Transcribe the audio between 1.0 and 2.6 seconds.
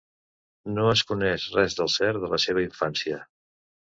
coneix res del cert de la